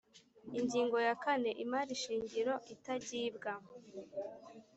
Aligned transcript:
Ingingo 0.59 0.97
ya 1.07 1.15
kane 1.23 1.49
Imari 1.63 1.93
shingiro 2.01 2.53
itagibwa 2.73 3.51